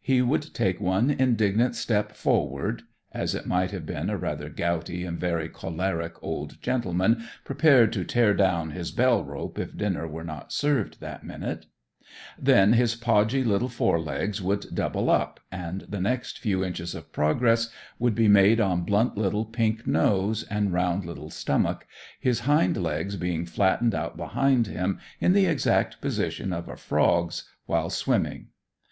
[0.00, 5.02] He would take one indignant step forward (as it might have been a rather gouty
[5.04, 10.22] and very choleric old gentleman, prepared to tear down his bell rope if dinner were
[10.22, 11.66] not served that minute);
[12.38, 17.10] then his podgy little fore legs would double up, and the next few inches of
[17.10, 17.68] progress
[17.98, 21.88] would be made on blunt little pink nose, and round little stomach,
[22.20, 27.48] his hind legs being flattened out behind him in the exact position of a frog's
[27.66, 28.46] while swimming.